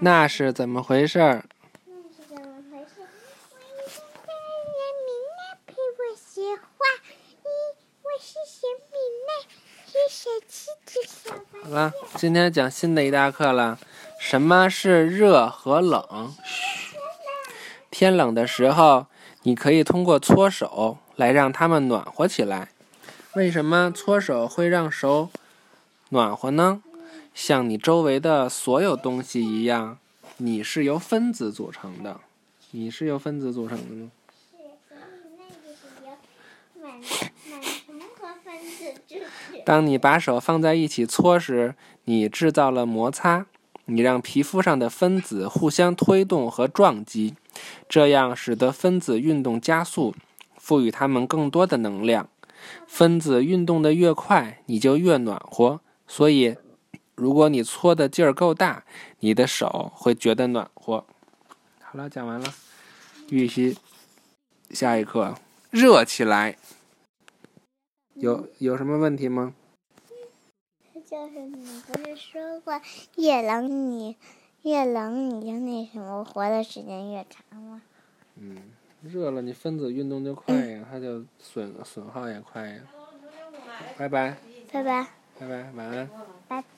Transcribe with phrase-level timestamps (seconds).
[0.00, 1.44] 那是怎么回事儿？
[1.84, 3.00] 那是怎么回事？
[3.00, 3.90] 我一个
[4.24, 6.86] 个人民呢陪我写画，
[7.42, 7.46] 一
[8.02, 8.94] 我是小米
[9.26, 9.30] 呢，
[9.86, 13.78] 是小七只小白好了，今天讲新的一大课了。
[14.20, 16.32] 什么是热和冷？
[16.44, 16.96] 嘘，
[17.90, 19.06] 天冷的时候，
[19.42, 22.68] 你可以通过搓手来让它们暖和起来。
[23.34, 25.30] 为什么搓手会让手
[26.10, 26.82] 暖和呢？
[27.38, 29.96] 像你周围的所有东西一样，
[30.38, 32.20] 你是由分子组成的。
[32.72, 34.10] 你是由分子组成的吗？
[34.50, 34.56] 是，
[35.38, 36.10] 那就是由
[36.82, 36.98] 满
[37.48, 39.62] 满重合分子组成。
[39.64, 43.46] 当你把手放在一起搓时，你制造了摩擦，
[43.84, 47.36] 你让皮肤上的分子互相推动和撞击，
[47.88, 50.12] 这样使得分子运动加速，
[50.56, 52.28] 赋予它们更多的能量。
[52.88, 55.78] 分子运动的越快，你就越暖和。
[56.08, 56.56] 所以，
[57.18, 58.84] 如果你搓的劲儿够大，
[59.18, 61.04] 你的手会觉得暖和。
[61.82, 62.54] 好了，讲完了，
[63.30, 63.76] 预习
[64.70, 65.34] 下一课，
[65.70, 66.56] 热起来。
[68.14, 69.52] 有有什么问题吗？
[71.04, 72.80] 就是你不是说过
[73.16, 74.16] 越冷你
[74.62, 77.82] 越冷你就那什么活的时间越长吗？
[78.36, 78.58] 嗯，
[79.02, 82.82] 热了，你分子运动就快呀，它就损损耗也快呀。
[83.96, 84.36] 拜拜，
[84.70, 85.06] 拜拜，
[85.40, 86.10] 拜拜，晚安。
[86.46, 86.77] 拜。